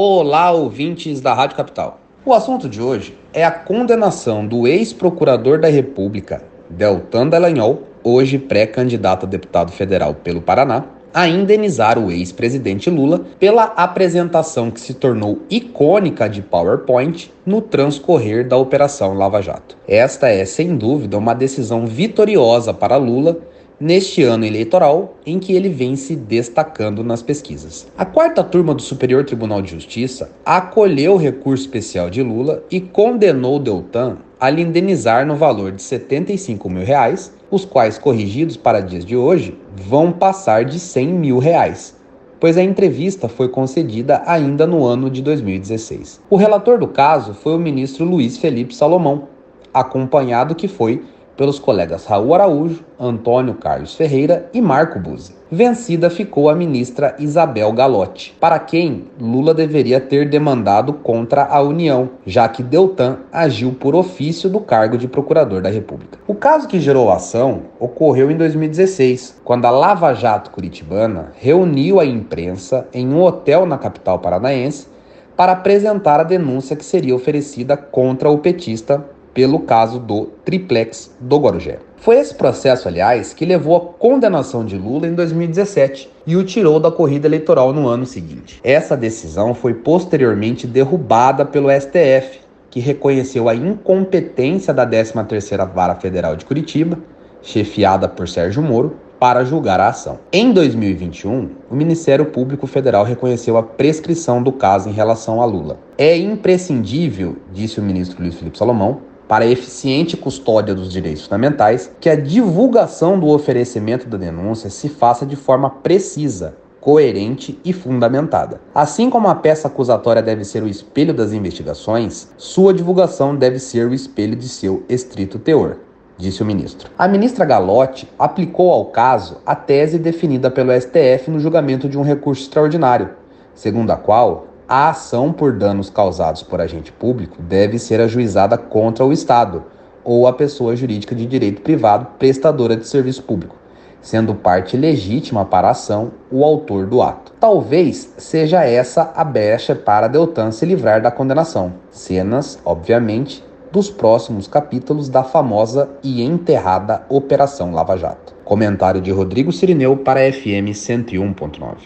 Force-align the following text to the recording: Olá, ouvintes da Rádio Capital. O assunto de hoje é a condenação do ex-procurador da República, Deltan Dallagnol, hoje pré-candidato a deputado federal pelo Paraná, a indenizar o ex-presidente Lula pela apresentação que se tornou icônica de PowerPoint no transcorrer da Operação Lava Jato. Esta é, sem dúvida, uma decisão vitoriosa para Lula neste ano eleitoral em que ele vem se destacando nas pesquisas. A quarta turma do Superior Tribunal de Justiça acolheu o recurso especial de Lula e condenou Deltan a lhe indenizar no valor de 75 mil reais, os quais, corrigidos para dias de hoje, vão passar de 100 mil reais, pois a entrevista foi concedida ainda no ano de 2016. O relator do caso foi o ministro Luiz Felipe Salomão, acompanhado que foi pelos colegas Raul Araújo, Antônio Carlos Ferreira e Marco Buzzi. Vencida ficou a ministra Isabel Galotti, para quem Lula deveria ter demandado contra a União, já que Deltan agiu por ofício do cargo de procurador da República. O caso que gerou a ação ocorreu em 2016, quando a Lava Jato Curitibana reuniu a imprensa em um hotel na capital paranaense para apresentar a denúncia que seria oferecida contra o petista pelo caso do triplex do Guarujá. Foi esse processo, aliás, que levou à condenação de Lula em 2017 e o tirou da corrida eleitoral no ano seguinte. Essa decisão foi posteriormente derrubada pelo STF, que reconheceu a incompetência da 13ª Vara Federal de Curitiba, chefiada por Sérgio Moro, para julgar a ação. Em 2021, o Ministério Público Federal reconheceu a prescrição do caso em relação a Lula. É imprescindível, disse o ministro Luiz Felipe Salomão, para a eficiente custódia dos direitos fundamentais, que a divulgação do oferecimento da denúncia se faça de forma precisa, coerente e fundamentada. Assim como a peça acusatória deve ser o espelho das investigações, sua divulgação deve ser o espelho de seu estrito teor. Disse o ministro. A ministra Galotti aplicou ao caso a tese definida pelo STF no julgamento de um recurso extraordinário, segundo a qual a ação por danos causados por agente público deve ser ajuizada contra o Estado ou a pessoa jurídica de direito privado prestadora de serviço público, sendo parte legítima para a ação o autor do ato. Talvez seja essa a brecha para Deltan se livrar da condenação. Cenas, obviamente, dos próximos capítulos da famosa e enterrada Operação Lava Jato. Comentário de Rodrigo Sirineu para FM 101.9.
Olá, 0.00 0.52
ouvintes 0.52 1.20
da 1.20 1.34
Rádio 1.34 1.56
Capital. 1.56 1.98
O 2.24 2.32
assunto 2.32 2.68
de 2.68 2.80
hoje 2.80 3.18
é 3.32 3.44
a 3.44 3.50
condenação 3.50 4.46
do 4.46 4.64
ex-procurador 4.64 5.58
da 5.58 5.66
República, 5.66 6.40
Deltan 6.70 7.26
Dallagnol, 7.26 7.82
hoje 8.04 8.38
pré-candidato 8.38 9.26
a 9.26 9.28
deputado 9.28 9.72
federal 9.72 10.14
pelo 10.14 10.40
Paraná, 10.40 10.84
a 11.12 11.26
indenizar 11.26 11.98
o 11.98 12.12
ex-presidente 12.12 12.88
Lula 12.88 13.22
pela 13.40 13.64
apresentação 13.64 14.70
que 14.70 14.80
se 14.80 14.94
tornou 14.94 15.40
icônica 15.50 16.28
de 16.28 16.42
PowerPoint 16.42 17.32
no 17.44 17.60
transcorrer 17.60 18.46
da 18.46 18.56
Operação 18.56 19.14
Lava 19.14 19.42
Jato. 19.42 19.76
Esta 19.88 20.28
é, 20.28 20.44
sem 20.44 20.76
dúvida, 20.76 21.18
uma 21.18 21.34
decisão 21.34 21.88
vitoriosa 21.88 22.72
para 22.72 22.96
Lula 22.96 23.36
neste 23.80 24.22
ano 24.22 24.44
eleitoral 24.44 25.14
em 25.24 25.38
que 25.38 25.52
ele 25.52 25.68
vem 25.68 25.94
se 25.94 26.16
destacando 26.16 27.04
nas 27.04 27.22
pesquisas. 27.22 27.86
A 27.96 28.04
quarta 28.04 28.42
turma 28.42 28.74
do 28.74 28.82
Superior 28.82 29.24
Tribunal 29.24 29.62
de 29.62 29.70
Justiça 29.70 30.30
acolheu 30.44 31.14
o 31.14 31.18
recurso 31.18 31.64
especial 31.64 32.10
de 32.10 32.22
Lula 32.22 32.62
e 32.70 32.80
condenou 32.80 33.58
Deltan 33.58 34.18
a 34.40 34.50
lhe 34.50 34.62
indenizar 34.62 35.26
no 35.26 35.36
valor 35.36 35.72
de 35.72 35.82
75 35.82 36.68
mil 36.70 36.84
reais, 36.84 37.32
os 37.50 37.64
quais, 37.64 37.98
corrigidos 37.98 38.56
para 38.56 38.80
dias 38.80 39.04
de 39.04 39.16
hoje, 39.16 39.56
vão 39.74 40.12
passar 40.12 40.64
de 40.64 40.78
100 40.78 41.08
mil 41.08 41.38
reais, 41.38 41.96
pois 42.38 42.56
a 42.56 42.62
entrevista 42.62 43.28
foi 43.28 43.48
concedida 43.48 44.22
ainda 44.26 44.66
no 44.66 44.84
ano 44.84 45.10
de 45.10 45.22
2016. 45.22 46.20
O 46.30 46.36
relator 46.36 46.78
do 46.78 46.86
caso 46.86 47.34
foi 47.34 47.54
o 47.54 47.58
ministro 47.58 48.04
Luiz 48.04 48.38
Felipe 48.38 48.74
Salomão, 48.74 49.28
acompanhado 49.74 50.54
que 50.54 50.68
foi 50.68 51.02
pelos 51.38 51.60
colegas 51.60 52.04
Raul 52.04 52.34
Araújo, 52.34 52.84
Antônio 52.98 53.54
Carlos 53.54 53.94
Ferreira 53.94 54.50
e 54.52 54.60
Marco 54.60 54.98
Buzzi. 54.98 55.38
Vencida 55.50 56.10
ficou 56.10 56.50
a 56.50 56.54
ministra 56.54 57.14
Isabel 57.18 57.72
Galotti, 57.72 58.36
para 58.38 58.58
quem 58.58 59.04
Lula 59.18 59.54
deveria 59.54 59.98
ter 59.98 60.28
demandado 60.28 60.92
contra 60.92 61.46
a 61.46 61.62
União, 61.62 62.10
já 62.26 62.46
que 62.48 62.62
Deltan 62.62 63.20
agiu 63.32 63.72
por 63.72 63.94
ofício 63.94 64.50
do 64.50 64.60
cargo 64.60 64.98
de 64.98 65.08
procurador 65.08 65.62
da 65.62 65.70
República. 65.70 66.18
O 66.26 66.34
caso 66.34 66.68
que 66.68 66.80
gerou 66.80 67.08
a 67.08 67.16
ação 67.16 67.62
ocorreu 67.78 68.30
em 68.30 68.36
2016, 68.36 69.40
quando 69.42 69.64
a 69.64 69.70
Lava 69.70 70.12
Jato 70.12 70.50
Curitibana 70.50 71.32
reuniu 71.38 71.98
a 72.00 72.04
imprensa 72.04 72.86
em 72.92 73.08
um 73.08 73.22
hotel 73.22 73.64
na 73.64 73.78
capital 73.78 74.18
paranaense 74.18 74.88
para 75.34 75.52
apresentar 75.52 76.18
a 76.18 76.24
denúncia 76.24 76.74
que 76.74 76.84
seria 76.84 77.14
oferecida 77.14 77.76
contra 77.76 78.28
o 78.28 78.38
petista 78.38 79.04
pelo 79.38 79.60
caso 79.60 80.00
do 80.00 80.26
triplex 80.44 81.14
do 81.20 81.38
Guarujá. 81.38 81.76
Foi 81.98 82.18
esse 82.18 82.34
processo, 82.34 82.88
aliás, 82.88 83.32
que 83.32 83.44
levou 83.44 83.76
à 83.76 83.80
condenação 83.80 84.64
de 84.64 84.76
Lula 84.76 85.06
em 85.06 85.14
2017 85.14 86.10
e 86.26 86.34
o 86.34 86.42
tirou 86.42 86.80
da 86.80 86.90
corrida 86.90 87.28
eleitoral 87.28 87.72
no 87.72 87.86
ano 87.86 88.04
seguinte. 88.04 88.58
Essa 88.64 88.96
decisão 88.96 89.54
foi 89.54 89.74
posteriormente 89.74 90.66
derrubada 90.66 91.44
pelo 91.44 91.70
STF, 91.70 92.40
que 92.68 92.80
reconheceu 92.80 93.48
a 93.48 93.54
incompetência 93.54 94.74
da 94.74 94.84
13ª 94.84 95.72
Vara 95.72 95.94
Federal 95.94 96.34
de 96.34 96.44
Curitiba, 96.44 96.98
chefiada 97.40 98.08
por 98.08 98.26
Sérgio 98.28 98.60
Moro, 98.60 98.96
para 99.20 99.44
julgar 99.44 99.80
a 99.80 99.88
ação. 99.88 100.18
Em 100.32 100.52
2021, 100.52 101.48
o 101.70 101.74
Ministério 101.76 102.26
Público 102.26 102.66
Federal 102.66 103.04
reconheceu 103.04 103.56
a 103.56 103.62
prescrição 103.62 104.42
do 104.42 104.50
caso 104.50 104.88
em 104.88 104.92
relação 104.92 105.40
a 105.40 105.44
Lula. 105.44 105.78
É 105.96 106.16
imprescindível, 106.16 107.36
disse 107.52 107.78
o 107.80 107.82
ministro 107.82 108.20
Luiz 108.20 108.34
Felipe 108.34 108.58
Salomão, 108.58 109.07
para 109.28 109.44
a 109.44 109.48
eficiente 109.48 110.16
custódia 110.16 110.74
dos 110.74 110.90
direitos 110.90 111.24
fundamentais, 111.24 111.92
que 112.00 112.08
a 112.08 112.16
divulgação 112.16 113.20
do 113.20 113.28
oferecimento 113.28 114.08
da 114.08 114.16
denúncia 114.16 114.70
se 114.70 114.88
faça 114.88 115.26
de 115.26 115.36
forma 115.36 115.68
precisa, 115.68 116.56
coerente 116.80 117.58
e 117.62 117.72
fundamentada. 117.72 118.60
Assim 118.74 119.10
como 119.10 119.28
a 119.28 119.34
peça 119.34 119.68
acusatória 119.68 120.22
deve 120.22 120.44
ser 120.44 120.62
o 120.62 120.68
espelho 120.68 121.12
das 121.12 121.32
investigações, 121.32 122.28
sua 122.38 122.72
divulgação 122.72 123.36
deve 123.36 123.58
ser 123.58 123.86
o 123.86 123.92
espelho 123.92 124.34
de 124.34 124.48
seu 124.48 124.82
estrito 124.88 125.38
teor. 125.38 125.76
Disse 126.16 126.42
o 126.42 126.46
ministro. 126.46 126.90
A 126.98 127.06
ministra 127.06 127.44
Galotti 127.44 128.08
aplicou 128.18 128.72
ao 128.72 128.86
caso 128.86 129.36
a 129.46 129.54
tese 129.54 129.98
definida 129.98 130.50
pelo 130.50 130.72
STF 130.72 131.30
no 131.30 131.38
julgamento 131.38 131.88
de 131.88 131.96
um 131.96 132.02
recurso 132.02 132.42
extraordinário, 132.42 133.10
segundo 133.54 133.90
a 133.90 133.96
qual 133.96 134.48
a 134.68 134.90
ação 134.90 135.32
por 135.32 135.52
danos 135.54 135.88
causados 135.88 136.42
por 136.42 136.60
agente 136.60 136.92
público 136.92 137.40
deve 137.40 137.78
ser 137.78 138.02
ajuizada 138.02 138.58
contra 138.58 139.02
o 139.02 139.12
Estado 139.12 139.64
ou 140.04 140.26
a 140.26 140.32
pessoa 140.32 140.76
jurídica 140.76 141.14
de 141.14 141.24
direito 141.24 141.62
privado 141.62 142.06
prestadora 142.18 142.76
de 142.76 142.86
serviço 142.86 143.22
público, 143.22 143.56
sendo 144.02 144.34
parte 144.34 144.76
legítima 144.76 145.44
para 145.46 145.68
a 145.68 145.70
ação 145.70 146.12
o 146.30 146.44
autor 146.44 146.86
do 146.86 147.00
ato. 147.00 147.32
Talvez 147.40 148.12
seja 148.18 148.62
essa 148.62 149.10
a 149.16 149.24
brecha 149.24 149.74
para 149.74 150.06
Deltan 150.06 150.50
se 150.50 150.66
livrar 150.66 151.00
da 151.00 151.10
condenação. 151.10 151.72
Cenas, 151.90 152.58
obviamente, 152.62 153.42
dos 153.72 153.90
próximos 153.90 154.46
capítulos 154.46 155.08
da 155.08 155.24
famosa 155.24 155.88
e 156.02 156.22
enterrada 156.22 157.02
Operação 157.08 157.72
Lava 157.72 157.96
Jato. 157.96 158.34
Comentário 158.44 159.00
de 159.00 159.10
Rodrigo 159.10 159.50
Sirineu 159.50 159.96
para 159.96 160.30
FM 160.30 160.72
101.9. 160.72 161.78